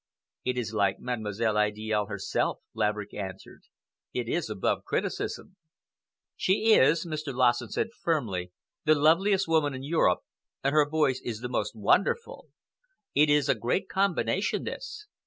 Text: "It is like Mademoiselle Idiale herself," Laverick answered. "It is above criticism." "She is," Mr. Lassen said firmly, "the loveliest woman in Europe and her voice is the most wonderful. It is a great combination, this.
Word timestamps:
"It 0.43 0.57
is 0.57 0.73
like 0.73 0.99
Mademoiselle 0.99 1.59
Idiale 1.59 2.07
herself," 2.07 2.57
Laverick 2.73 3.13
answered. 3.13 3.61
"It 4.15 4.27
is 4.27 4.49
above 4.49 4.83
criticism." 4.83 5.57
"She 6.35 6.73
is," 6.73 7.05
Mr. 7.05 7.31
Lassen 7.31 7.69
said 7.69 7.93
firmly, 8.01 8.51
"the 8.83 8.95
loveliest 8.95 9.47
woman 9.47 9.75
in 9.75 9.83
Europe 9.83 10.21
and 10.63 10.73
her 10.73 10.89
voice 10.89 11.21
is 11.23 11.41
the 11.41 11.49
most 11.49 11.75
wonderful. 11.75 12.49
It 13.13 13.29
is 13.29 13.47
a 13.47 13.53
great 13.53 13.89
combination, 13.89 14.63
this. 14.63 15.05